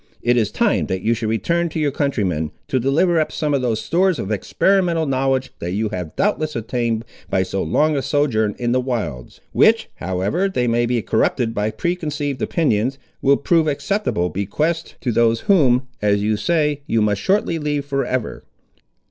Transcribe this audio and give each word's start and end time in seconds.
It 0.23 0.35
is 0.35 0.49
time 0.49 0.87
that 0.87 1.03
you 1.03 1.13
should 1.13 1.29
return 1.29 1.69
to 1.69 1.79
your 1.79 1.91
countrymen, 1.91 2.49
to 2.69 2.79
deliver 2.79 3.19
up 3.19 3.31
some 3.31 3.53
of 3.53 3.61
those 3.61 3.79
stores 3.79 4.17
of 4.17 4.31
experimental 4.31 5.05
knowledge 5.05 5.53
that 5.59 5.73
you 5.73 5.89
have 5.89 6.15
doubtless 6.15 6.55
obtained 6.55 7.05
by 7.29 7.43
so 7.43 7.61
long 7.61 7.95
a 7.95 8.01
sojourn 8.01 8.55
in 8.57 8.71
the 8.71 8.81
wilds, 8.81 9.41
which, 9.51 9.89
however 9.97 10.49
they 10.49 10.65
may 10.65 10.87
be 10.87 11.03
corrupted 11.03 11.53
by 11.53 11.69
preconceived 11.69 12.41
opinions, 12.41 12.97
will 13.21 13.37
prove 13.37 13.67
acceptable 13.67 14.29
bequests 14.29 14.95
to 15.01 15.11
those 15.11 15.41
whom, 15.41 15.87
as 16.01 16.23
you 16.23 16.35
say, 16.35 16.81
you 16.87 16.99
must 17.03 17.21
shortly 17.21 17.59
leave 17.59 17.85
for 17.85 18.03
ever." 18.03 18.43